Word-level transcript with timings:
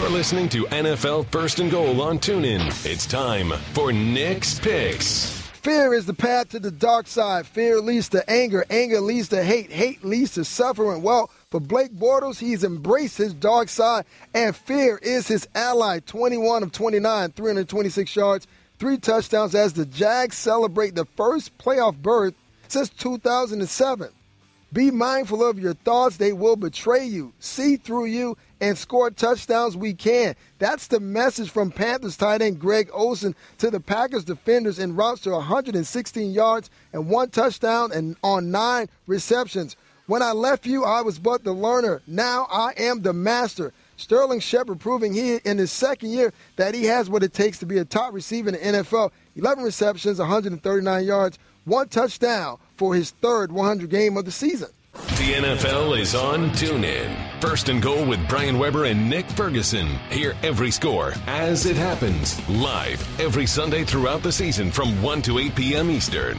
You're 0.00 0.08
listening 0.08 0.48
to 0.48 0.64
NFL 0.64 1.26
First 1.26 1.60
and 1.60 1.70
Goal 1.70 2.00
on 2.00 2.18
TuneIn. 2.18 2.86
It's 2.90 3.04
time 3.04 3.50
for 3.74 3.92
Nick's 3.92 4.58
Picks. 4.58 5.28
Fear 5.60 5.92
is 5.92 6.06
the 6.06 6.14
path 6.14 6.48
to 6.48 6.58
the 6.58 6.70
dark 6.70 7.06
side. 7.06 7.46
Fear 7.46 7.82
leads 7.82 8.08
to 8.08 8.30
anger. 8.30 8.64
Anger 8.70 8.98
leads 9.02 9.28
to 9.28 9.44
hate. 9.44 9.70
Hate 9.70 10.02
leads 10.02 10.32
to 10.34 10.44
suffering. 10.46 11.02
Well, 11.02 11.30
for 11.50 11.60
Blake 11.60 11.92
Bortles, 11.92 12.38
he's 12.38 12.64
embraced 12.64 13.18
his 13.18 13.34
dark 13.34 13.68
side, 13.68 14.06
and 14.32 14.56
fear 14.56 14.98
is 15.02 15.28
his 15.28 15.46
ally. 15.54 15.98
21 15.98 16.62
of 16.62 16.72
29, 16.72 17.32
326 17.32 18.16
yards, 18.16 18.46
three 18.78 18.96
touchdowns 18.96 19.54
as 19.54 19.74
the 19.74 19.84
Jags 19.84 20.38
celebrate 20.38 20.94
the 20.94 21.04
first 21.14 21.58
playoff 21.58 22.00
berth 22.00 22.32
since 22.68 22.88
2007. 22.88 24.08
Be 24.72 24.92
mindful 24.92 25.44
of 25.44 25.58
your 25.58 25.74
thoughts. 25.74 26.16
They 26.16 26.32
will 26.32 26.54
betray 26.54 27.04
you, 27.04 27.32
see 27.40 27.76
through 27.76 28.04
you, 28.04 28.36
and 28.60 28.78
score 28.78 29.10
touchdowns 29.10 29.76
we 29.76 29.94
can. 29.94 30.36
That's 30.58 30.86
the 30.86 31.00
message 31.00 31.50
from 31.50 31.72
Panthers 31.72 32.16
tight 32.16 32.40
end 32.40 32.60
Greg 32.60 32.88
Olsen 32.92 33.34
to 33.58 33.70
the 33.70 33.80
Packers 33.80 34.24
defenders 34.24 34.78
in 34.78 34.94
routes 34.94 35.22
to 35.22 35.30
116 35.30 36.30
yards 36.30 36.70
and 36.92 37.08
one 37.08 37.30
touchdown 37.30 37.90
and 37.90 38.16
on 38.22 38.52
nine 38.52 38.88
receptions. 39.08 39.74
When 40.06 40.22
I 40.22 40.32
left 40.32 40.66
you, 40.66 40.84
I 40.84 41.02
was 41.02 41.18
but 41.18 41.42
the 41.42 41.52
learner. 41.52 42.02
Now 42.06 42.46
I 42.50 42.72
am 42.76 43.02
the 43.02 43.12
master. 43.12 43.72
Sterling 43.96 44.40
Shepard 44.40 44.80
proving 44.80 45.12
he 45.12 45.36
in 45.36 45.58
his 45.58 45.72
second 45.72 46.10
year 46.10 46.32
that 46.56 46.74
he 46.74 46.84
has 46.84 47.10
what 47.10 47.22
it 47.22 47.32
takes 47.32 47.58
to 47.58 47.66
be 47.66 47.78
a 47.78 47.84
top 47.84 48.12
receiver 48.12 48.48
in 48.48 48.54
the 48.54 48.78
NFL. 48.78 49.10
11 49.36 49.62
receptions, 49.62 50.18
139 50.18 51.04
yards, 51.04 51.38
one 51.64 51.88
touchdown 51.88 52.58
for 52.80 52.94
his 52.94 53.10
third 53.10 53.52
100 53.52 53.90
game 53.90 54.16
of 54.16 54.24
the 54.24 54.30
season. 54.30 54.70
The 54.94 55.34
NFL 55.34 56.00
is 56.00 56.14
on 56.14 56.48
TuneIn. 56.52 57.14
First 57.38 57.68
and 57.68 57.82
goal 57.82 58.06
with 58.06 58.26
Brian 58.26 58.58
Weber 58.58 58.86
and 58.86 59.10
Nick 59.10 59.26
Ferguson. 59.32 59.86
Hear 60.08 60.34
every 60.42 60.70
score 60.70 61.12
as 61.26 61.66
it 61.66 61.76
happens 61.76 62.40
live 62.48 63.06
every 63.20 63.44
Sunday 63.44 63.84
throughout 63.84 64.22
the 64.22 64.32
season 64.32 64.70
from 64.70 65.02
1 65.02 65.20
to 65.22 65.38
8 65.38 65.54
p.m. 65.54 65.90
Eastern. 65.90 66.38